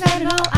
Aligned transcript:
Let's 0.00 0.14
let 0.14 0.22
it 0.22 0.32
all 0.32 0.57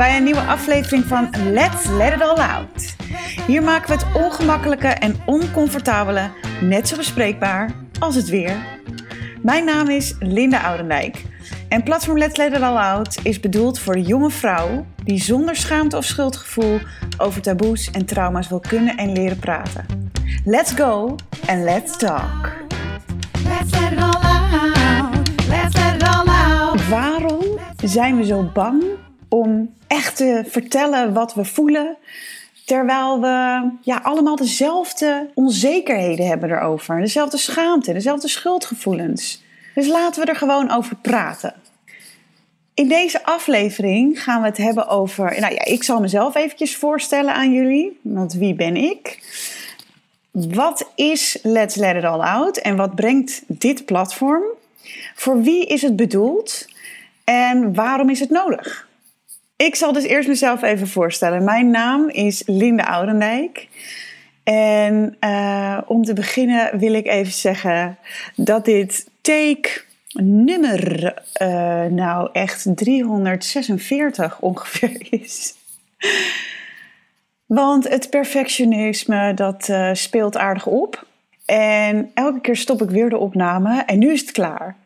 bij 0.00 0.16
een 0.16 0.24
nieuwe 0.24 0.40
aflevering 0.40 1.04
van 1.04 1.30
Let's 1.52 1.86
Let 1.86 2.12
It 2.12 2.22
All 2.22 2.36
Out. 2.36 2.96
Hier 3.46 3.62
maken 3.62 3.88
we 3.88 4.04
het 4.04 4.24
ongemakkelijke 4.24 4.88
en 4.88 5.14
oncomfortabele 5.26 6.30
net 6.60 6.88
zo 6.88 6.96
bespreekbaar 6.96 7.72
als 7.98 8.14
het 8.14 8.28
weer. 8.28 8.56
Mijn 9.42 9.64
naam 9.64 9.88
is 9.88 10.14
Linda 10.18 10.60
Oudendijk 10.62 11.24
en 11.68 11.82
platform 11.82 12.18
Let's 12.18 12.36
Let 12.36 12.52
It 12.52 12.60
All 12.60 12.76
Out 12.76 13.18
is 13.22 13.40
bedoeld 13.40 13.78
voor 13.78 13.94
de 13.94 14.02
jonge 14.02 14.30
vrouw 14.30 14.86
die 15.04 15.22
zonder 15.22 15.56
schaamte 15.56 15.96
of 15.96 16.04
schuldgevoel 16.04 16.80
over 17.18 17.42
taboes 17.42 17.90
en 17.90 18.04
trauma's 18.04 18.48
wil 18.48 18.60
kunnen 18.60 18.96
en 18.96 19.12
leren 19.12 19.38
praten. 19.38 19.86
Let's 20.44 20.72
go 20.72 21.16
and 21.46 21.62
let's 21.62 21.96
talk. 21.96 22.52
Let's 23.44 23.80
let 23.80 23.92
it 23.92 23.98
all 23.98 24.22
out. 24.22 25.28
Let's 25.48 25.76
let 25.76 25.94
it 25.94 26.02
all 26.02 26.28
out. 26.28 26.88
Waarom 26.88 27.44
zijn 27.84 28.16
we 28.16 28.24
zo 28.24 28.50
bang 28.52 28.82
om 29.28 29.78
echt 29.90 30.16
te 30.16 30.44
vertellen 30.46 31.12
wat 31.12 31.34
we 31.34 31.44
voelen, 31.44 31.96
terwijl 32.64 33.20
we 33.20 33.68
ja, 33.82 34.00
allemaal 34.02 34.36
dezelfde 34.36 35.30
onzekerheden 35.34 36.26
hebben 36.26 36.50
erover, 36.50 37.00
dezelfde 37.00 37.36
schaamte, 37.36 37.92
dezelfde 37.92 38.28
schuldgevoelens? 38.28 39.42
Dus 39.74 39.86
laten 39.86 40.22
we 40.24 40.28
er 40.28 40.36
gewoon 40.36 40.70
over 40.70 40.96
praten. 40.96 41.54
In 42.74 42.88
deze 42.88 43.24
aflevering 43.24 44.22
gaan 44.22 44.40
we 44.40 44.48
het 44.48 44.56
hebben 44.56 44.88
over. 44.88 45.40
Nou 45.40 45.54
ja, 45.54 45.64
ik 45.64 45.82
zal 45.82 46.00
mezelf 46.00 46.34
eventjes 46.34 46.76
voorstellen 46.76 47.34
aan 47.34 47.52
jullie, 47.52 48.00
want 48.02 48.32
wie 48.32 48.54
ben 48.54 48.76
ik? 48.76 49.18
Wat 50.30 50.90
is 50.94 51.38
Let's 51.42 51.74
Let 51.74 51.96
It 51.96 52.04
All 52.04 52.20
Out 52.20 52.56
en 52.56 52.76
wat 52.76 52.94
brengt 52.94 53.42
dit 53.46 53.84
platform? 53.84 54.42
Voor 55.14 55.42
wie 55.42 55.66
is 55.66 55.82
het 55.82 55.96
bedoeld 55.96 56.66
en 57.24 57.74
waarom 57.74 58.10
is 58.10 58.20
het 58.20 58.30
nodig? 58.30 58.88
Ik 59.60 59.74
zal 59.74 59.92
dus 59.92 60.04
eerst 60.04 60.28
mezelf 60.28 60.62
even 60.62 60.88
voorstellen. 60.88 61.44
Mijn 61.44 61.70
naam 61.70 62.08
is 62.08 62.42
Linde 62.46 62.86
Oudendijk. 62.86 63.68
En 64.42 65.16
eh, 65.18 65.78
om 65.86 66.04
te 66.04 66.12
beginnen 66.12 66.78
wil 66.78 66.92
ik 66.92 67.06
even 67.06 67.32
zeggen 67.32 67.98
dat 68.36 68.64
dit 68.64 69.06
take 69.20 69.82
nummer, 70.12 71.14
eh, 71.32 71.84
nou 71.84 72.28
echt 72.32 72.66
346 72.74 74.40
ongeveer 74.40 75.06
is. 75.20 75.54
Want 77.46 77.88
het 77.88 78.10
perfectionisme, 78.10 79.34
dat 79.34 79.68
eh, 79.68 79.90
speelt 79.92 80.36
aardig 80.36 80.66
op. 80.66 81.06
En 81.44 82.10
elke 82.14 82.40
keer 82.40 82.56
stop 82.56 82.82
ik 82.82 82.90
weer 82.90 83.10
de 83.10 83.18
opname 83.18 83.82
en 83.86 83.98
nu 83.98 84.12
is 84.12 84.20
het 84.20 84.32
klaar. 84.32 84.76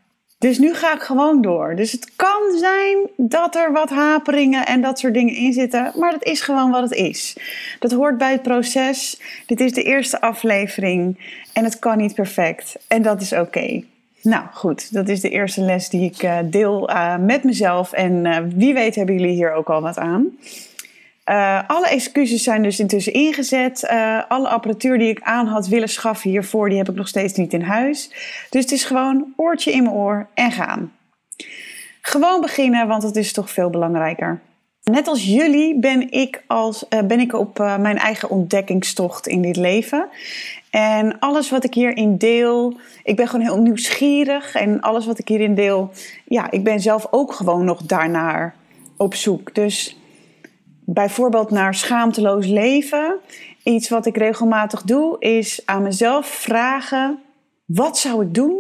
Dus 0.45 0.59
nu 0.59 0.75
ga 0.75 0.95
ik 0.95 1.03
gewoon 1.03 1.43
door. 1.43 1.77
Dus 1.77 1.93
het 1.93 2.17
kan 2.17 2.59
zijn 2.59 2.97
dat 3.17 3.55
er 3.55 3.73
wat 3.73 3.91
haperingen 3.91 4.67
en 4.67 4.81
dat 4.81 4.99
soort 4.99 5.15
dingen 5.15 5.35
in 5.35 5.53
zitten. 5.53 5.93
Maar 5.99 6.11
dat 6.11 6.25
is 6.25 6.41
gewoon 6.41 6.71
wat 6.71 6.83
het 6.83 6.93
is. 6.93 7.37
Dat 7.79 7.93
hoort 7.93 8.19
bij 8.19 8.33
het 8.33 8.43
proces. 8.43 9.21
Dit 9.47 9.61
is 9.61 9.73
de 9.73 9.83
eerste 9.83 10.21
aflevering. 10.21 11.19
En 11.53 11.65
het 11.65 11.79
kan 11.79 11.97
niet 11.97 12.15
perfect. 12.15 12.77
En 12.89 13.03
dat 13.03 13.21
is 13.21 13.33
oké. 13.33 13.83
Nou 14.23 14.45
goed, 14.53 14.93
dat 14.93 15.09
is 15.09 15.21
de 15.21 15.31
eerste 15.31 15.61
les 15.61 15.89
die 15.89 16.11
ik 16.11 16.23
eh, 16.23 16.39
deel 16.45 16.89
eh, 16.89 17.17
met 17.17 17.45
mezelf. 17.45 17.93
En 17.93 18.27
eh, 18.27 18.43
wie 18.55 18.75
weet 18.75 18.95
hebben 18.95 19.15
jullie 19.15 19.35
hier 19.35 19.53
ook 19.53 19.71
al 19.71 19.81
wat 19.81 19.99
aan. 19.99 20.27
Uh, 21.31 21.61
alle 21.67 21.89
excuses 21.89 22.43
zijn 22.43 22.63
dus 22.63 22.81
intussen 22.81 23.13
ingezet. 23.13 23.89
Uh, 23.93 24.23
alle 24.29 24.49
apparatuur 24.49 24.99
die 24.99 25.09
ik 25.09 25.21
aan 25.23 25.47
had 25.47 25.67
willen 25.67 25.89
schaffen 25.89 26.31
hiervoor, 26.31 26.69
die 26.69 26.79
heb 26.79 26.89
ik 26.89 26.95
nog 26.95 27.09
steeds 27.09 27.35
niet 27.35 27.53
in 27.53 27.63
huis. 27.63 28.11
Dus 28.51 28.63
het 28.63 28.73
is 28.73 28.85
gewoon 28.85 29.33
oortje 29.37 29.73
in 29.73 29.83
mijn 29.83 29.95
oor 29.95 30.27
en 30.35 30.53
gaan. 30.53 30.93
Gewoon 32.01 32.41
beginnen, 32.41 32.89
want 32.89 33.03
het 33.03 33.17
is 33.17 33.33
toch 33.33 33.51
veel 33.51 33.71
belangrijker. 33.71 34.41
Net 34.83 35.09
als 35.09 35.25
jullie 35.25 35.79
ben 35.79 36.13
ik, 36.13 36.43
als, 36.47 36.85
uh, 36.91 37.03
ben 37.03 37.21
ik 37.21 37.33
op 37.33 37.59
mijn 37.59 37.99
eigen 37.99 38.31
ontdekkingstocht 38.31 39.27
in 39.27 39.43
dit 39.43 39.57
leven. 39.57 40.09
En 40.71 41.19
alles 41.19 41.51
wat 41.51 41.65
ik 41.65 41.75
hierin 41.75 42.19
deel, 42.19 42.77
ik 43.05 43.17
ben 43.17 43.29
gewoon 43.29 43.47
heel 43.47 43.61
nieuwsgierig. 43.61 44.55
En 44.55 44.81
alles 44.81 45.07
wat 45.07 45.19
ik 45.19 45.29
hierin 45.29 45.55
deel, 45.55 45.91
ja, 46.25 46.51
ik 46.51 46.65
ben 46.65 46.81
zelf 46.81 47.07
ook 47.11 47.33
gewoon 47.33 47.65
nog 47.65 47.83
daarnaar 47.83 48.55
op 48.97 49.15
zoek. 49.15 49.55
Dus 49.55 49.97
bijvoorbeeld 50.85 51.51
naar 51.51 51.75
schaamteloos 51.75 52.47
leven. 52.47 53.17
Iets 53.63 53.89
wat 53.89 54.07
ik 54.07 54.17
regelmatig 54.17 54.83
doe, 54.83 55.17
is 55.19 55.63
aan 55.65 55.83
mezelf 55.83 56.27
vragen: 56.27 57.19
wat 57.65 57.99
zou 57.99 58.25
ik 58.25 58.35
doen 58.35 58.57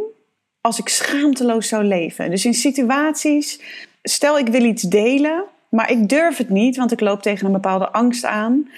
als 0.60 0.78
ik 0.78 0.88
schaamteloos 0.88 1.68
zou 1.68 1.84
leven? 1.84 2.30
Dus 2.30 2.44
in 2.44 2.54
situaties, 2.54 3.60
stel 4.02 4.38
ik 4.38 4.48
wil 4.48 4.64
iets 4.64 4.82
delen, 4.82 5.44
maar 5.68 5.90
ik 5.90 6.08
durf 6.08 6.36
het 6.36 6.48
niet, 6.48 6.76
want 6.76 6.92
ik 6.92 7.00
loop 7.00 7.22
tegen 7.22 7.46
een 7.46 7.52
bepaalde 7.52 7.90
angst 7.90 8.24
aan. 8.24 8.68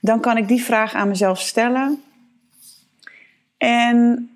Dan 0.00 0.20
kan 0.20 0.36
ik 0.36 0.48
die 0.48 0.62
vraag 0.62 0.94
aan 0.94 1.08
mezelf 1.08 1.40
stellen. 1.40 2.02
En 3.56 4.30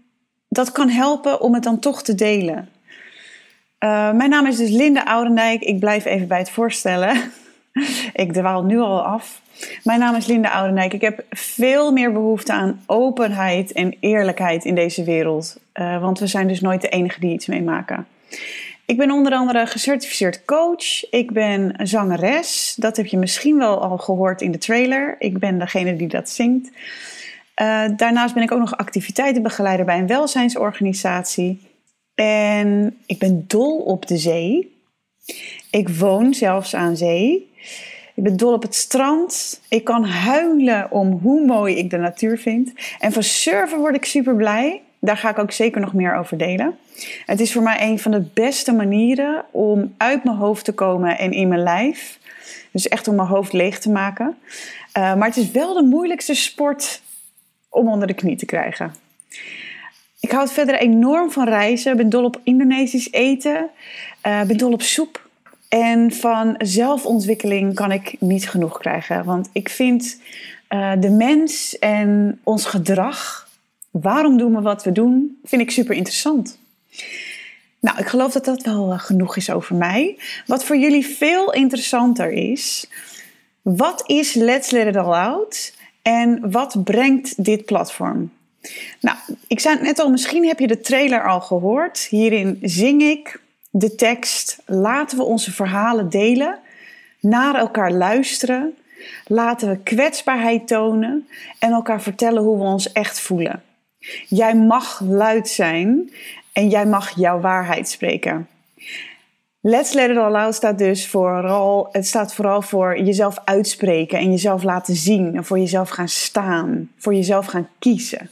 dat 0.48 0.72
kan 0.72 0.88
helpen 0.88 1.40
om 1.40 1.54
het 1.54 1.62
dan 1.62 1.78
toch 1.78 2.02
te 2.02 2.14
delen. 2.14 2.68
Uh, 3.84 4.12
mijn 4.12 4.30
naam 4.30 4.46
is 4.46 4.56
dus 4.56 4.70
Linde 4.70 5.06
Oudendijk. 5.06 5.62
Ik 5.62 5.80
blijf 5.80 6.04
even 6.04 6.28
bij 6.28 6.38
het 6.38 6.50
voorstellen. 6.50 7.32
ik 8.24 8.32
dwaal 8.32 8.64
nu 8.64 8.78
al 8.78 9.02
af. 9.02 9.42
Mijn 9.84 9.98
naam 9.98 10.14
is 10.14 10.26
Linda 10.26 10.48
Oudenijk. 10.48 10.92
Ik 10.92 11.00
heb 11.00 11.24
veel 11.30 11.92
meer 11.92 12.12
behoefte 12.12 12.52
aan 12.52 12.82
openheid 12.86 13.72
en 13.72 13.96
eerlijkheid 14.00 14.64
in 14.64 14.74
deze 14.74 15.04
wereld. 15.04 15.60
Uh, 15.74 16.00
want 16.00 16.18
we 16.18 16.26
zijn 16.26 16.48
dus 16.48 16.60
nooit 16.60 16.80
de 16.80 16.88
enige 16.88 17.20
die 17.20 17.32
iets 17.32 17.46
meemaken. 17.46 18.06
Ik 18.84 18.96
ben 18.96 19.10
onder 19.10 19.32
andere 19.32 19.66
gecertificeerd 19.66 20.44
coach. 20.44 21.10
Ik 21.10 21.32
ben 21.32 21.74
zangeres. 21.82 22.74
Dat 22.78 22.96
heb 22.96 23.06
je 23.06 23.16
misschien 23.16 23.58
wel 23.58 23.82
al 23.82 23.98
gehoord 23.98 24.40
in 24.40 24.50
de 24.50 24.58
trailer. 24.58 25.16
Ik 25.18 25.38
ben 25.38 25.58
degene 25.58 25.96
die 25.96 26.08
dat 26.08 26.30
zingt. 26.30 26.70
Uh, 27.62 27.84
daarnaast 27.96 28.34
ben 28.34 28.42
ik 28.42 28.52
ook 28.52 28.58
nog 28.58 28.76
activiteitenbegeleider 28.76 29.86
bij 29.86 29.98
een 29.98 30.06
welzijnsorganisatie. 30.06 31.60
En 32.14 32.96
ik 33.06 33.18
ben 33.18 33.44
dol 33.46 33.78
op 33.78 34.06
de 34.06 34.16
zee. 34.16 34.80
Ik 35.70 35.88
woon 35.88 36.34
zelfs 36.34 36.74
aan 36.74 36.96
zee. 36.96 37.51
Ik 38.14 38.22
ben 38.22 38.36
dol 38.36 38.52
op 38.52 38.62
het 38.62 38.74
strand. 38.74 39.60
Ik 39.68 39.84
kan 39.84 40.04
huilen 40.04 40.90
om 40.90 41.18
hoe 41.22 41.46
mooi 41.46 41.76
ik 41.76 41.90
de 41.90 41.96
natuur 41.96 42.38
vind. 42.38 42.72
En 42.98 43.12
van 43.12 43.22
surfen 43.22 43.78
word 43.78 43.94
ik 43.94 44.04
super 44.04 44.36
blij. 44.36 44.82
Daar 44.98 45.16
ga 45.16 45.30
ik 45.30 45.38
ook 45.38 45.52
zeker 45.52 45.80
nog 45.80 45.92
meer 45.92 46.16
over 46.16 46.38
delen. 46.38 46.78
Het 47.26 47.40
is 47.40 47.52
voor 47.52 47.62
mij 47.62 47.82
een 47.82 47.98
van 47.98 48.10
de 48.10 48.24
beste 48.34 48.72
manieren 48.72 49.44
om 49.50 49.94
uit 49.96 50.24
mijn 50.24 50.36
hoofd 50.36 50.64
te 50.64 50.72
komen 50.72 51.18
en 51.18 51.32
in 51.32 51.48
mijn 51.48 51.62
lijf. 51.62 52.18
Dus 52.70 52.88
echt 52.88 53.08
om 53.08 53.14
mijn 53.14 53.28
hoofd 53.28 53.52
leeg 53.52 53.78
te 53.78 53.90
maken. 53.90 54.36
Uh, 54.98 55.14
maar 55.14 55.28
het 55.28 55.36
is 55.36 55.50
wel 55.50 55.74
de 55.74 55.82
moeilijkste 55.82 56.34
sport 56.34 57.02
om 57.68 57.88
onder 57.88 58.06
de 58.06 58.14
knie 58.14 58.36
te 58.36 58.46
krijgen. 58.46 58.94
Ik 60.20 60.30
houd 60.30 60.52
verder 60.52 60.74
enorm 60.74 61.30
van 61.30 61.48
reizen. 61.48 61.96
Ben 61.96 62.08
dol 62.08 62.24
op 62.24 62.40
Indonesisch 62.42 63.12
eten. 63.12 63.70
Uh, 64.26 64.42
ben 64.42 64.56
dol 64.56 64.72
op 64.72 64.82
soep. 64.82 65.21
En 65.78 66.12
van 66.12 66.54
zelfontwikkeling 66.58 67.74
kan 67.74 67.92
ik 67.92 68.16
niet 68.18 68.48
genoeg 68.48 68.78
krijgen. 68.78 69.24
Want 69.24 69.48
ik 69.52 69.68
vind 69.68 70.20
uh, 70.70 70.92
de 70.98 71.10
mens 71.10 71.78
en 71.78 72.40
ons 72.42 72.64
gedrag, 72.64 73.48
waarom 73.90 74.36
doen 74.36 74.54
we 74.54 74.60
wat 74.60 74.84
we 74.84 74.92
doen, 74.92 75.38
vind 75.44 75.62
ik 75.62 75.70
super 75.70 75.94
interessant. 75.94 76.58
Nou, 77.80 77.98
ik 77.98 78.06
geloof 78.06 78.32
dat 78.32 78.44
dat 78.44 78.62
wel 78.62 78.92
uh, 78.92 78.98
genoeg 78.98 79.36
is 79.36 79.50
over 79.50 79.76
mij. 79.76 80.18
Wat 80.46 80.64
voor 80.64 80.76
jullie 80.76 81.06
veel 81.06 81.52
interessanter 81.52 82.30
is, 82.30 82.86
wat 83.62 84.02
is 84.06 84.34
Let's 84.34 84.70
Let 84.70 84.86
It 84.86 84.96
All 84.96 85.12
Out 85.12 85.74
en 86.02 86.50
wat 86.50 86.84
brengt 86.84 87.44
dit 87.44 87.64
platform? 87.64 88.32
Nou, 89.00 89.16
ik 89.46 89.60
zei 89.60 89.74
het 89.74 89.84
net 89.84 89.98
al, 89.98 90.10
misschien 90.10 90.46
heb 90.46 90.58
je 90.58 90.66
de 90.66 90.80
trailer 90.80 91.28
al 91.28 91.40
gehoord. 91.40 92.06
Hierin 92.10 92.58
zing 92.62 93.02
ik 93.02 93.40
de 93.72 93.94
tekst. 93.94 94.62
Laten 94.66 95.18
we 95.18 95.24
onze 95.24 95.52
verhalen 95.52 96.08
delen, 96.08 96.58
naar 97.20 97.54
elkaar 97.54 97.92
luisteren. 97.92 98.76
Laten 99.26 99.68
we 99.68 99.78
kwetsbaarheid 99.78 100.66
tonen 100.66 101.28
en 101.58 101.72
elkaar 101.72 102.02
vertellen 102.02 102.42
hoe 102.42 102.58
we 102.58 102.64
ons 102.64 102.92
echt 102.92 103.20
voelen. 103.20 103.62
Jij 104.28 104.56
mag 104.56 105.00
luid 105.00 105.48
zijn 105.48 106.10
en 106.52 106.68
jij 106.68 106.86
mag 106.86 107.16
jouw 107.16 107.40
waarheid 107.40 107.88
spreken. 107.88 108.48
Let's 109.60 109.92
Let 109.92 110.10
It 110.10 110.16
All 110.16 110.34
Out 110.34 110.54
staat 110.54 110.78
dus 110.78 111.08
vooral, 111.08 111.88
het 111.92 112.06
staat 112.06 112.34
vooral 112.34 112.62
voor 112.62 112.98
jezelf 113.00 113.38
uitspreken 113.44 114.18
en 114.18 114.30
jezelf 114.30 114.62
laten 114.62 114.94
zien 114.94 115.36
en 115.36 115.44
voor 115.44 115.58
jezelf 115.58 115.88
gaan 115.88 116.08
staan, 116.08 116.90
voor 116.96 117.14
jezelf 117.14 117.46
gaan 117.46 117.68
kiezen. 117.78 118.30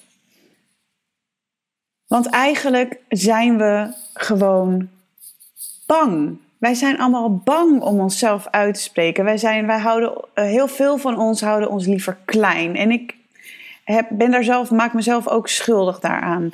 Want 2.06 2.26
eigenlijk 2.26 2.98
zijn 3.08 3.58
we 3.58 3.94
gewoon 4.14 4.88
bang. 5.90 6.38
Wij 6.58 6.74
zijn 6.74 6.98
allemaal 6.98 7.36
bang 7.44 7.80
om 7.80 8.00
onszelf 8.00 8.46
uit 8.50 8.74
te 8.74 8.80
spreken. 8.80 9.24
Wij, 9.24 9.38
zijn, 9.38 9.66
wij 9.66 9.78
houden, 9.78 10.24
eh, 10.34 10.44
heel 10.44 10.68
veel 10.68 10.98
van 10.98 11.18
ons 11.18 11.40
houden 11.40 11.70
ons 11.70 11.86
liever 11.86 12.16
klein. 12.24 12.76
En 12.76 12.90
ik 12.90 13.14
heb, 13.84 14.06
ben 14.10 14.30
daar 14.30 14.44
zelf, 14.44 14.70
maak 14.70 14.92
mezelf 14.92 15.28
ook 15.28 15.48
schuldig 15.48 16.00
daaraan. 16.00 16.52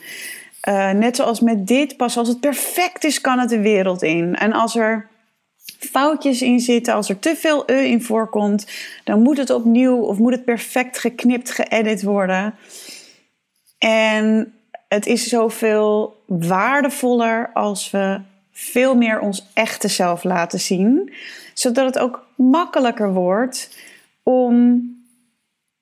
Uh, 0.68 0.90
net 0.90 1.16
zoals 1.16 1.40
met 1.40 1.66
dit, 1.66 1.96
pas 1.96 2.16
als 2.16 2.28
het 2.28 2.40
perfect 2.40 3.04
is, 3.04 3.20
kan 3.20 3.38
het 3.38 3.48
de 3.48 3.60
wereld 3.60 4.02
in. 4.02 4.34
En 4.34 4.52
als 4.52 4.76
er 4.76 5.08
foutjes 5.78 6.42
in 6.42 6.60
zitten, 6.60 6.94
als 6.94 7.08
er 7.08 7.18
te 7.18 7.36
veel 7.36 7.62
e 7.66 7.74
in 7.74 8.02
voorkomt, 8.02 8.66
dan 9.04 9.22
moet 9.22 9.36
het 9.36 9.50
opnieuw 9.50 9.96
of 9.96 10.18
moet 10.18 10.32
het 10.32 10.44
perfect 10.44 10.98
geknipt, 10.98 11.50
geëdit 11.50 12.02
worden. 12.02 12.54
En 13.78 14.54
het 14.88 15.06
is 15.06 15.26
zoveel 15.26 16.16
waardevoller 16.26 17.50
als 17.52 17.90
we 17.90 18.20
veel 18.58 18.94
meer 18.94 19.20
ons 19.20 19.46
echte 19.54 19.88
zelf 19.88 20.24
laten 20.24 20.60
zien, 20.60 21.12
zodat 21.54 21.86
het 21.86 21.98
ook 21.98 22.26
makkelijker 22.34 23.12
wordt 23.12 23.78
om 24.22 24.82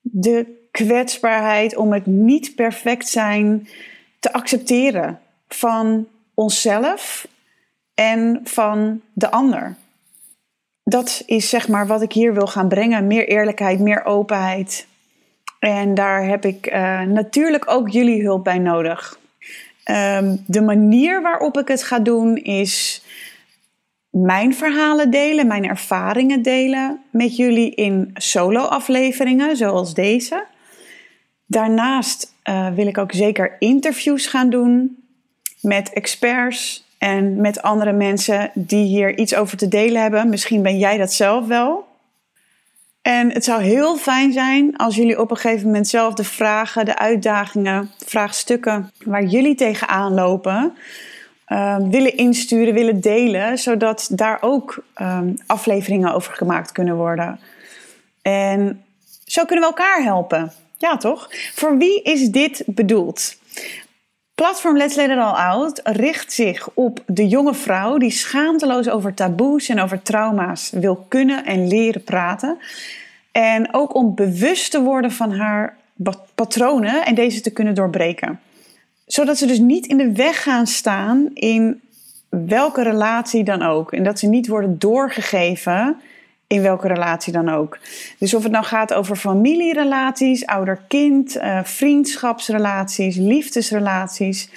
de 0.01 0.67
kwetsbaarheid, 0.71 1.75
om 1.75 1.93
het 1.93 2.05
niet 2.05 2.55
perfect 2.55 3.07
zijn 3.07 3.67
te 4.19 4.33
accepteren 4.33 5.19
van 5.47 6.07
onszelf 6.33 7.27
en 7.93 8.39
van 8.43 9.01
de 9.13 9.31
ander. 9.31 9.75
Dat 10.83 11.23
is 11.25 11.49
zeg 11.49 11.67
maar 11.67 11.87
wat 11.87 12.01
ik 12.01 12.13
hier 12.13 12.33
wil 12.33 12.47
gaan 12.47 12.67
brengen: 12.67 13.07
meer 13.07 13.27
eerlijkheid, 13.27 13.79
meer 13.79 14.05
openheid. 14.05 14.87
En 15.59 15.93
daar 15.93 16.25
heb 16.25 16.45
ik 16.45 16.71
uh, 16.71 17.01
natuurlijk 17.01 17.71
ook 17.71 17.89
jullie 17.89 18.23
hulp 18.23 18.43
bij 18.43 18.59
nodig. 18.59 19.19
Um, 19.91 20.43
de 20.47 20.61
manier 20.61 21.21
waarop 21.21 21.57
ik 21.57 21.67
het 21.67 21.83
ga 21.83 21.99
doen 21.99 22.35
is 22.35 23.03
mijn 24.09 24.55
verhalen 24.55 25.11
delen, 25.11 25.47
mijn 25.47 25.65
ervaringen 25.65 26.41
delen 26.41 27.01
met 27.09 27.35
jullie 27.35 27.75
in 27.75 28.11
solo-afleveringen 28.13 29.57
zoals 29.57 29.93
deze. 29.93 30.45
Daarnaast 31.45 32.33
uh, 32.49 32.67
wil 32.73 32.87
ik 32.87 32.97
ook 32.97 33.11
zeker 33.11 33.55
interviews 33.59 34.27
gaan 34.27 34.49
doen 34.49 35.03
met 35.61 35.93
experts 35.93 36.85
en 36.97 37.41
met 37.41 37.61
andere 37.61 37.93
mensen 37.93 38.51
die 38.53 38.85
hier 38.85 39.17
iets 39.17 39.35
over 39.35 39.57
te 39.57 39.67
delen 39.67 40.01
hebben. 40.01 40.29
Misschien 40.29 40.61
ben 40.61 40.77
jij 40.77 40.97
dat 40.97 41.13
zelf 41.13 41.47
wel. 41.47 41.94
En 43.05 43.31
het 43.31 43.43
zou 43.43 43.61
heel 43.61 43.97
fijn 43.97 44.33
zijn 44.33 44.77
als 44.77 44.95
jullie 44.95 45.19
op 45.19 45.31
een 45.31 45.37
gegeven 45.37 45.65
moment 45.65 45.87
zelf 45.87 46.13
de 46.13 46.23
vragen, 46.23 46.85
de 46.85 46.97
uitdagingen, 46.97 47.91
vraagstukken 48.05 48.91
waar 49.03 49.23
jullie 49.23 49.55
tegenaan 49.55 50.13
lopen, 50.13 50.73
uh, 51.47 51.77
willen 51.89 52.17
insturen, 52.17 52.73
willen 52.73 53.01
delen, 53.01 53.57
zodat 53.57 54.07
daar 54.11 54.37
ook 54.41 54.83
um, 55.01 55.37
afleveringen 55.45 56.13
over 56.13 56.33
gemaakt 56.33 56.71
kunnen 56.71 56.95
worden. 56.95 57.39
En 58.21 58.83
zo 59.25 59.45
kunnen 59.45 59.69
we 59.69 59.75
elkaar 59.75 60.03
helpen. 60.03 60.51
Ja, 60.77 60.97
toch? 60.97 61.29
Voor 61.53 61.77
wie 61.77 62.01
is 62.01 62.29
dit 62.29 62.63
bedoeld? 62.65 63.37
Platform 64.35 64.77
Let's 64.77 64.95
Let 64.95 65.09
It 65.09 65.17
All 65.17 65.33
Out 65.33 65.79
richt 65.83 66.33
zich 66.33 66.69
op 66.73 67.03
de 67.05 67.27
jonge 67.27 67.53
vrouw 67.53 67.97
die 67.97 68.11
schaamteloos 68.11 68.89
over 68.89 69.13
taboes 69.13 69.69
en 69.69 69.79
over 69.79 70.01
trauma's 70.01 70.69
wil 70.69 71.05
kunnen 71.07 71.45
en 71.45 71.67
leren 71.67 72.03
praten. 72.03 72.57
En 73.31 73.73
ook 73.73 73.95
om 73.95 74.15
bewust 74.15 74.71
te 74.71 74.81
worden 74.81 75.11
van 75.11 75.31
haar 75.31 75.77
patronen 76.35 77.05
en 77.05 77.15
deze 77.15 77.41
te 77.41 77.51
kunnen 77.51 77.75
doorbreken. 77.75 78.39
Zodat 79.05 79.37
ze 79.37 79.45
dus 79.45 79.59
niet 79.59 79.85
in 79.85 79.97
de 79.97 80.11
weg 80.11 80.43
gaan 80.43 80.67
staan 80.67 81.29
in 81.33 81.81
welke 82.29 82.83
relatie 82.83 83.43
dan 83.43 83.61
ook. 83.61 83.91
En 83.91 84.03
dat 84.03 84.19
ze 84.19 84.27
niet 84.27 84.47
worden 84.47 84.79
doorgegeven 84.79 85.97
in 86.47 86.61
welke 86.61 86.87
relatie 86.87 87.33
dan 87.33 87.49
ook. 87.49 87.79
Dus 88.19 88.33
of 88.33 88.43
het 88.43 88.51
nou 88.51 88.65
gaat 88.65 88.93
over 88.93 89.15
familierelaties, 89.15 90.45
ouder-kind, 90.45 91.35
uh, 91.35 91.59
vriendschapsrelaties, 91.63 93.15
liefdesrelaties. 93.15 94.49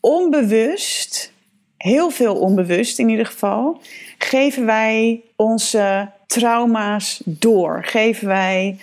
Onbewust, 0.00 1.32
heel 1.76 2.10
veel 2.10 2.36
onbewust 2.36 2.98
in 2.98 3.08
ieder 3.08 3.26
geval, 3.26 3.80
geven 4.18 4.66
wij 4.66 5.20
onze 5.36 6.10
trauma's 6.26 7.22
door. 7.24 7.84
Geven 7.84 8.26
wij 8.26 8.78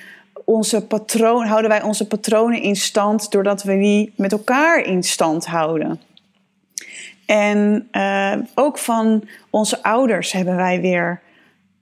onze 0.46 0.86
patroon, 0.86 1.46
houden 1.46 1.70
wij 1.70 1.82
onze 1.82 2.08
patronen 2.08 2.62
in 2.62 2.76
stand 2.76 3.32
doordat 3.32 3.64
we 3.64 3.78
die 3.78 4.14
met 4.16 4.32
elkaar 4.32 4.86
in 4.86 5.04
stand 5.04 5.46
houden. 5.46 6.02
En 7.26 7.88
uh, 7.92 8.34
ook 8.56 8.78
van 8.78 9.24
onze 9.50 9.84
ouders 9.84 10.32
hebben 10.32 10.56
wij 10.56 10.82
weer 10.82 11.22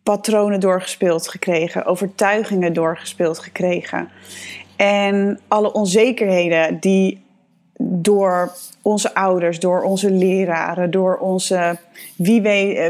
patronen 0.06 0.60
doorgespeeld 0.60 1.28
gekregen, 1.28 1.86
overtuigingen 1.86 2.74
doorgespeeld 2.74 3.40
gekregen. 3.40 4.10
En 4.76 5.40
alle 5.48 5.74
onzekerheden 5.74 6.80
die 6.80 7.24
door 7.80 8.52
onze 8.82 9.14
ouders, 9.14 9.60
door 9.60 9.82
onze 9.82 10.12
leraren, 10.12 10.92
door 10.92 11.18
onze, 11.18 11.78
wie, 12.16 12.42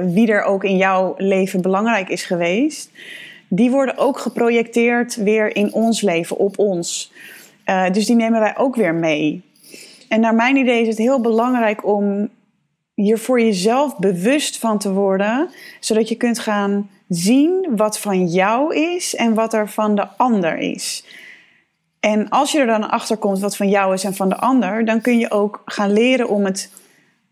wie 0.02 0.28
er 0.32 0.44
ook 0.44 0.64
in 0.64 0.78
jouw 0.78 1.14
leven 1.18 1.62
belangrijk 1.62 2.10
is 2.10 2.24
geweest, 2.24 2.90
die 3.48 3.72
worden 3.72 3.98
ook 3.98 4.20
geprojecteerd 4.20 5.16
weer 5.16 5.56
in 5.56 5.74
ons 5.74 6.02
leven, 6.02 6.38
op 6.38 6.60
ons. 6.60 7.12
Uh, 7.66 7.92
dus 7.92 8.06
die 8.06 8.16
nemen 8.16 8.40
wij 8.40 8.58
ook 8.58 8.76
weer 8.76 8.96
mee. 8.96 9.42
En 10.10 10.20
naar 10.20 10.36
mijn 10.36 10.56
idee 10.56 10.82
is 10.82 10.88
het 10.88 10.98
heel 10.98 11.22
belangrijk 11.22 11.86
om 11.86 12.30
hier 12.94 13.18
voor 13.18 13.42
jezelf 13.42 13.98
bewust 13.98 14.58
van 14.58 14.78
te 14.78 14.94
worden, 14.94 15.50
zodat 15.80 16.10
je 16.10 16.16
kunt 16.16 16.40
gaan 16.40 16.90
zien 17.08 17.68
wat 17.76 18.00
van 18.00 18.26
jou 18.26 18.76
is 18.76 19.16
en 19.16 19.34
wat 19.34 19.54
er 19.54 19.70
van 19.70 19.96
de 19.96 20.08
ander 20.18 20.58
is. 20.58 21.06
En 22.00 22.30
als 22.30 22.52
je 22.52 22.60
er 22.60 22.66
dan 22.66 22.90
achter 22.90 23.18
komt 23.18 23.40
wat 23.40 23.58
van 23.58 23.70
jou 23.70 23.94
is 23.94 24.04
en 24.04 24.16
van 24.16 24.30
de 24.30 24.38
ander, 24.38 24.86
dan 24.86 25.02
kun 25.02 25.20
je 25.20 25.32
ook 25.32 25.62
gaan 25.66 25.94
leren 25.94 26.30
om 26.30 26.46
het 26.46 26.72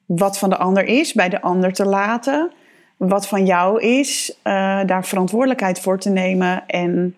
wat 0.06 0.38
van 0.38 0.50
de 0.50 0.58
ander 0.58 0.86
is 0.86 1.14
bij 1.14 1.30
de 1.30 1.42
ander 1.42 1.74
te 1.74 1.86
laten. 1.86 2.52
Wat 2.98 3.28
van 3.28 3.46
jou 3.46 3.82
is, 3.82 4.38
uh, 4.44 4.80
daar 4.86 5.06
verantwoordelijkheid 5.06 5.80
voor 5.80 6.00
te 6.00 6.10
nemen 6.10 6.68
en 6.68 7.16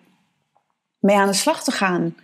mee 0.98 1.16
aan 1.16 1.26
de 1.26 1.32
slag 1.32 1.64
te 1.64 1.70
gaan. 1.70 2.14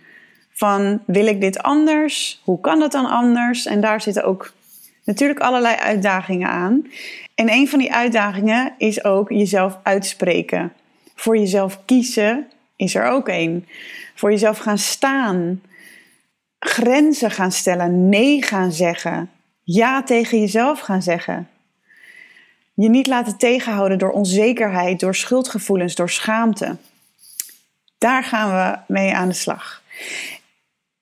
Van 0.51 0.99
wil 1.05 1.27
ik 1.27 1.41
dit 1.41 1.63
anders? 1.63 2.41
Hoe 2.43 2.59
kan 2.59 2.79
dat 2.79 2.91
dan 2.91 3.05
anders? 3.05 3.65
En 3.65 3.81
daar 3.81 4.01
zitten 4.01 4.23
ook 4.23 4.53
natuurlijk 5.03 5.39
allerlei 5.39 5.75
uitdagingen 5.75 6.49
aan. 6.49 6.87
En 7.35 7.51
een 7.51 7.67
van 7.69 7.79
die 7.79 7.93
uitdagingen 7.93 8.73
is 8.77 9.03
ook 9.03 9.29
jezelf 9.29 9.79
uitspreken. 9.83 10.73
Voor 11.15 11.37
jezelf 11.37 11.85
kiezen 11.85 12.47
is 12.75 12.95
er 12.95 13.05
ook 13.05 13.27
een. 13.27 13.67
Voor 14.15 14.31
jezelf 14.31 14.57
gaan 14.57 14.77
staan. 14.77 15.61
Grenzen 16.59 17.31
gaan 17.31 17.51
stellen. 17.51 18.09
Nee 18.09 18.41
gaan 18.41 18.71
zeggen. 18.71 19.29
Ja 19.63 20.03
tegen 20.03 20.39
jezelf 20.39 20.79
gaan 20.79 21.01
zeggen. 21.01 21.47
Je 22.73 22.89
niet 22.89 23.07
laten 23.07 23.37
tegenhouden 23.37 23.97
door 23.97 24.11
onzekerheid, 24.11 24.99
door 24.99 25.15
schuldgevoelens, 25.15 25.95
door 25.95 26.09
schaamte. 26.09 26.75
Daar 27.97 28.23
gaan 28.23 28.49
we 28.49 28.93
mee 28.93 29.13
aan 29.13 29.27
de 29.27 29.33
slag. 29.33 29.81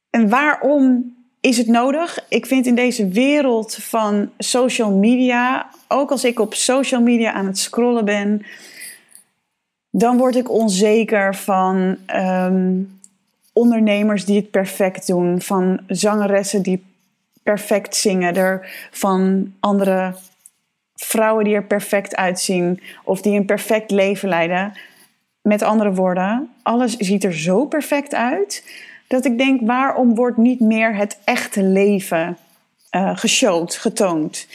En 0.10 0.30
waarom 0.30 1.16
is 1.42 1.58
het 1.58 1.68
nodig? 1.68 2.26
Ik 2.30 2.46
vind 2.46 2.66
in 2.66 2.76
deze 2.76 3.08
wereld 3.08 3.76
van 3.76 4.32
social 4.38 4.92
media, 4.92 5.70
ook 5.88 6.12
als 6.12 6.24
ik 6.24 6.40
op 6.40 6.54
social 6.54 7.02
media 7.02 7.32
aan 7.32 7.46
het 7.46 7.58
scrollen 7.58 8.06
ben, 8.06 8.46
dan 9.90 10.18
word 10.18 10.36
ik 10.36 10.50
onzeker 10.50 11.36
van 11.36 11.98
um, 12.16 13.00
ondernemers 13.54 14.26
die 14.26 14.36
het 14.36 14.52
perfect 14.52 15.08
doen, 15.08 15.42
van 15.42 15.80
zangeressen 15.88 16.62
die 16.62 16.84
perfect 17.44 17.96
zingen, 17.96 18.36
er, 18.36 18.88
van 18.92 19.54
andere 19.60 20.16
vrouwen 20.96 21.44
die 21.44 21.56
er 21.56 21.64
perfect 21.64 22.16
uitzien 22.16 22.82
of 23.04 23.22
die 23.22 23.38
een 23.38 23.46
perfect 23.46 23.92
leven 23.92 24.30
leiden. 24.30 24.74
Met 25.42 25.62
andere 25.62 25.94
woorden, 25.94 26.50
alles 26.64 26.96
ziet 26.96 27.24
er 27.24 27.34
zo 27.34 27.66
perfect 27.66 28.14
uit 28.14 28.64
dat 29.12 29.26
ik 29.26 29.38
denk, 29.38 29.62
waarom 29.62 30.16
wordt 30.16 30.38
niet 30.38 30.60
meer 30.60 30.96
het 30.96 31.18
echte 31.24 31.64
leven 31.64 32.38
uh, 32.96 33.18
geshowd, 33.18 33.76
getoond? 33.76 34.48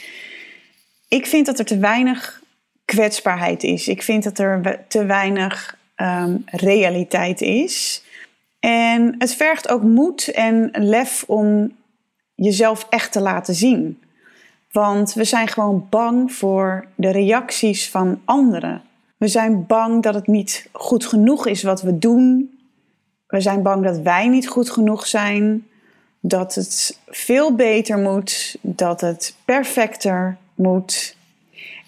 Ik 1.07 1.25
vind 1.25 1.45
dat 1.45 1.59
er 1.59 1.65
te 1.65 1.77
weinig 1.77 2.41
kwetsbaarheid 2.85 3.63
is. 3.63 3.87
Ik 3.87 4.03
vind 4.03 4.23
dat 4.23 4.39
er 4.39 4.85
te 4.87 5.05
weinig 5.05 5.77
um, 5.95 6.43
realiteit 6.45 7.41
is. 7.41 8.03
En 8.59 9.15
het 9.17 9.35
vergt 9.35 9.69
ook 9.69 9.83
moed 9.83 10.27
en 10.27 10.69
lef 10.73 11.23
om 11.27 11.75
jezelf 12.35 12.87
echt 12.89 13.11
te 13.11 13.21
laten 13.21 13.55
zien. 13.55 14.01
Want 14.71 15.13
we 15.13 15.23
zijn 15.23 15.47
gewoon 15.47 15.87
bang 15.89 16.33
voor 16.33 16.87
de 16.95 17.09
reacties 17.09 17.89
van 17.89 18.21
anderen. 18.25 18.81
We 19.17 19.27
zijn 19.27 19.65
bang 19.65 20.03
dat 20.03 20.13
het 20.13 20.27
niet 20.27 20.69
goed 20.71 21.05
genoeg 21.05 21.47
is 21.47 21.63
wat 21.63 21.81
we 21.81 21.97
doen. 21.97 22.56
We 23.27 23.41
zijn 23.41 23.61
bang 23.61 23.83
dat 23.83 23.99
wij 23.99 24.27
niet 24.27 24.47
goed 24.47 24.69
genoeg 24.69 25.07
zijn. 25.07 25.67
Dat 26.19 26.55
het 26.55 26.99
veel 27.07 27.55
beter 27.55 27.97
moet. 27.97 28.57
Dat 28.61 29.01
het 29.01 29.35
perfecter 29.45 30.37
moet. 30.55 31.15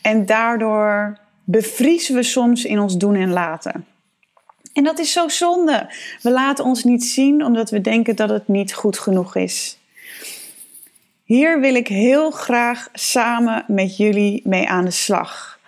En 0.02 0.26
daardoor 0.26 1.18
bevriezen 1.44 2.16
we 2.16 2.24
soms 2.24 2.66
in 2.66 2.80
ons 2.80 2.98
doen 2.98 3.16
en 3.16 3.32
laten. 3.32 3.86
En 4.74 4.84
dat 4.84 5.00
is 5.00 5.12
zo 5.12 5.28
zonde. 5.28 5.94
We 6.22 6.32
laten 6.32 6.66
ons 6.66 6.84
niet 6.84 7.04
zien 7.04 7.46
omdat 7.46 7.70
we 7.70 7.82
denken 7.82 8.16
dat 8.16 8.30
het 8.30 8.48
niet 8.48 8.74
goed 8.74 9.00
genoeg 9.00 9.36
is. 9.36 9.78
Hier 11.24 11.60
wil 11.60 11.76
ik 11.76 11.88
heel 11.88 12.32
graag 12.32 12.90
samen 12.94 13.64
met 13.68 13.98
jullie 13.98 14.42
mee 14.44 14.70
aan 14.70 14.86
de 14.86 14.92
slag. 14.92 15.59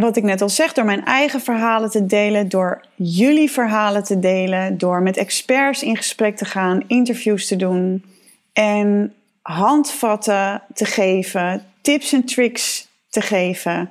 Wat 0.00 0.16
ik 0.16 0.22
net 0.22 0.42
al 0.42 0.48
zeg, 0.48 0.72
door 0.72 0.84
mijn 0.84 1.04
eigen 1.04 1.40
verhalen 1.40 1.90
te 1.90 2.06
delen, 2.06 2.48
door 2.48 2.84
jullie 2.94 3.50
verhalen 3.50 4.04
te 4.04 4.18
delen, 4.18 4.78
door 4.78 5.02
met 5.02 5.16
experts 5.16 5.82
in 5.82 5.96
gesprek 5.96 6.36
te 6.36 6.44
gaan, 6.44 6.82
interviews 6.86 7.46
te 7.46 7.56
doen 7.56 8.04
en 8.52 9.14
handvatten 9.42 10.62
te 10.74 10.84
geven, 10.84 11.64
tips 11.80 12.12
en 12.12 12.24
tricks 12.24 12.88
te 13.08 13.20
geven, 13.20 13.90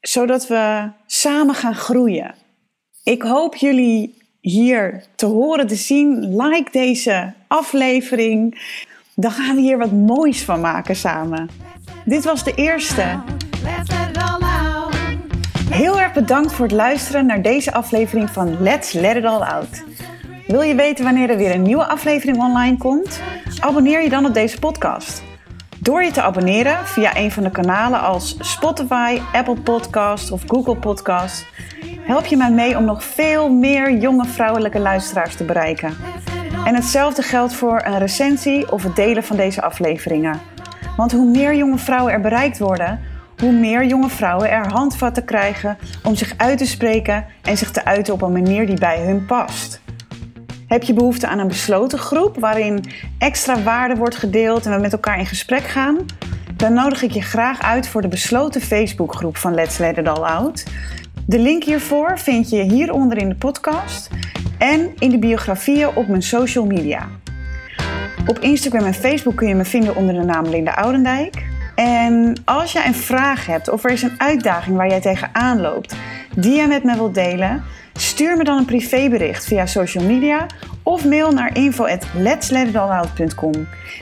zodat 0.00 0.46
we 0.46 0.90
samen 1.06 1.54
gaan 1.54 1.74
groeien. 1.74 2.34
Ik 3.04 3.22
hoop 3.22 3.54
jullie 3.54 4.14
hier 4.40 5.04
te 5.14 5.26
horen, 5.26 5.66
te 5.66 5.74
zien. 5.74 6.36
Like 6.36 6.70
deze 6.70 7.32
aflevering. 7.46 8.60
Dan 9.14 9.30
gaan 9.30 9.54
we 9.54 9.60
hier 9.60 9.78
wat 9.78 9.92
moois 9.92 10.44
van 10.44 10.60
maken 10.60 10.96
samen. 10.96 11.50
Dit 12.04 12.24
was 12.24 12.44
de 12.44 12.54
eerste. 12.54 13.20
Heel 15.70 16.00
erg 16.00 16.12
bedankt 16.12 16.52
voor 16.52 16.64
het 16.64 16.74
luisteren 16.74 17.26
naar 17.26 17.42
deze 17.42 17.72
aflevering 17.72 18.30
van 18.30 18.62
Let's 18.62 18.92
Let 18.92 19.16
It 19.16 19.24
All 19.24 19.40
Out. 19.40 19.84
Wil 20.46 20.62
je 20.62 20.74
weten 20.74 21.04
wanneer 21.04 21.30
er 21.30 21.36
weer 21.36 21.54
een 21.54 21.62
nieuwe 21.62 21.86
aflevering 21.86 22.38
online 22.38 22.76
komt? 22.76 23.20
Abonneer 23.60 24.02
je 24.02 24.08
dan 24.08 24.26
op 24.26 24.34
deze 24.34 24.58
podcast. 24.58 25.22
Door 25.78 26.02
je 26.02 26.10
te 26.10 26.22
abonneren 26.22 26.86
via 26.86 27.16
een 27.16 27.30
van 27.30 27.42
de 27.42 27.50
kanalen 27.50 28.00
als 28.00 28.36
Spotify, 28.40 29.18
Apple 29.32 29.60
Podcast 29.60 30.30
of 30.30 30.42
Google 30.46 30.76
Podcast, 30.76 31.46
help 32.00 32.26
je 32.26 32.36
mij 32.36 32.50
mee 32.50 32.76
om 32.76 32.84
nog 32.84 33.04
veel 33.04 33.50
meer 33.50 33.96
jonge 33.96 34.24
vrouwelijke 34.24 34.78
luisteraars 34.78 35.34
te 35.34 35.44
bereiken. 35.44 35.96
En 36.64 36.74
hetzelfde 36.74 37.22
geldt 37.22 37.54
voor 37.54 37.82
een 37.84 37.98
recensie 37.98 38.72
of 38.72 38.82
het 38.82 38.96
delen 38.96 39.24
van 39.24 39.36
deze 39.36 39.62
afleveringen. 39.62 40.40
Want 40.96 41.12
hoe 41.12 41.30
meer 41.30 41.54
jonge 41.54 41.78
vrouwen 41.78 42.12
er 42.12 42.20
bereikt 42.20 42.58
worden, 42.58 43.00
hoe 43.38 43.52
meer 43.52 43.86
jonge 43.86 44.08
vrouwen 44.08 44.50
er 44.50 44.72
handvatten 44.72 45.24
krijgen 45.24 45.78
om 46.02 46.14
zich 46.14 46.34
uit 46.36 46.58
te 46.58 46.66
spreken 46.66 47.26
en 47.42 47.56
zich 47.56 47.70
te 47.70 47.84
uiten 47.84 48.14
op 48.14 48.22
een 48.22 48.32
manier 48.32 48.66
die 48.66 48.78
bij 48.78 49.00
hun 49.00 49.26
past. 49.26 49.80
Heb 50.66 50.82
je 50.82 50.94
behoefte 50.94 51.26
aan 51.26 51.38
een 51.38 51.48
besloten 51.48 51.98
groep 51.98 52.38
waarin 52.38 52.84
extra 53.18 53.62
waarde 53.62 53.96
wordt 53.96 54.16
gedeeld 54.16 54.66
en 54.66 54.72
we 54.72 54.80
met 54.80 54.92
elkaar 54.92 55.18
in 55.18 55.26
gesprek 55.26 55.62
gaan? 55.62 55.96
Dan 56.56 56.72
nodig 56.72 57.02
ik 57.02 57.10
je 57.10 57.22
graag 57.22 57.62
uit 57.62 57.88
voor 57.88 58.02
de 58.02 58.08
besloten 58.08 58.60
Facebookgroep 58.60 59.36
van 59.36 59.54
Let's 59.54 59.78
Let 59.78 59.96
It 59.96 60.08
All 60.08 60.22
Out. 60.22 60.64
De 61.26 61.38
link 61.38 61.64
hiervoor 61.64 62.18
vind 62.18 62.50
je 62.50 62.62
hieronder 62.62 63.18
in 63.18 63.28
de 63.28 63.34
podcast 63.34 64.10
en 64.58 64.90
in 64.98 65.10
de 65.10 65.18
biografieën 65.18 65.88
op 65.96 66.08
mijn 66.08 66.22
social 66.22 66.66
media. 66.66 67.08
Op 68.26 68.38
Instagram 68.38 68.84
en 68.84 68.94
Facebook 68.94 69.36
kun 69.36 69.48
je 69.48 69.54
me 69.54 69.64
vinden 69.64 69.96
onder 69.96 70.14
de 70.14 70.24
naam 70.24 70.46
Linda 70.46 70.72
Oudendijk. 70.72 71.57
En 71.78 72.42
als 72.44 72.72
jij 72.72 72.86
een 72.86 72.94
vraag 72.94 73.46
hebt 73.46 73.70
of 73.70 73.84
er 73.84 73.90
is 73.90 74.02
een 74.02 74.20
uitdaging 74.20 74.76
waar 74.76 74.88
jij 74.88 75.00
tegenaan 75.00 75.60
loopt 75.60 75.96
die 76.36 76.54
jij 76.54 76.68
met 76.68 76.84
me 76.84 76.94
wilt 76.94 77.14
delen, 77.14 77.64
stuur 77.92 78.36
me 78.36 78.44
dan 78.44 78.58
een 78.58 78.64
privébericht 78.64 79.44
via 79.44 79.66
social 79.66 80.04
media 80.04 80.46
of 80.82 81.04
mail 81.04 81.32
naar 81.32 81.56
info@letsletitallOut.com. 81.56 83.52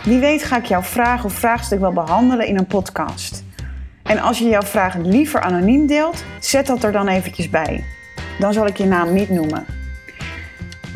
Wie 0.05 0.19
weet 0.19 0.43
ga 0.43 0.57
ik 0.57 0.65
jouw 0.65 0.83
vraag 0.83 1.25
of 1.25 1.33
vraagstuk 1.33 1.81
wel 1.81 1.93
behandelen 1.93 2.47
in 2.47 2.59
een 2.59 2.67
podcast. 2.67 3.45
En 4.03 4.19
als 4.19 4.39
je 4.39 4.49
jouw 4.49 4.63
vraag 4.63 4.97
liever 4.97 5.41
anoniem 5.41 5.87
deelt, 5.87 6.25
zet 6.41 6.67
dat 6.67 6.85
er 6.85 6.93
dan 6.93 7.09
eventjes 7.09 7.51
bij. 7.51 7.85
Dan 8.39 8.53
zal 8.53 8.67
ik 8.67 8.77
je 8.77 8.87
naam 8.87 9.13
niet 9.13 9.31
noemen. 9.31 9.65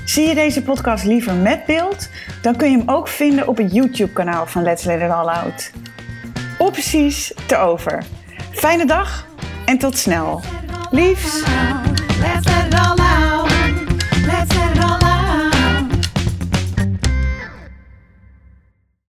Zie 0.04 0.28
je 0.28 0.34
deze 0.34 0.62
podcast 0.62 1.04
liever 1.04 1.34
met 1.34 1.64
beeld? 1.64 2.08
Dan 2.42 2.56
kun 2.56 2.70
je 2.70 2.78
hem 2.78 2.88
ook 2.88 3.08
vinden 3.08 3.48
op 3.48 3.56
het 3.56 3.74
YouTube-kanaal 3.74 4.46
van 4.46 4.62
Let's 4.62 4.84
Let 4.84 5.00
It 5.00 5.10
All 5.10 5.28
Out. 5.28 5.70
Opties 6.60 7.32
te 7.46 7.56
over. 7.56 8.02
Fijne 8.52 8.86
dag 8.86 9.26
en 9.64 9.78
tot 9.78 9.98
snel. 9.98 10.42
Liefs! 10.90 11.42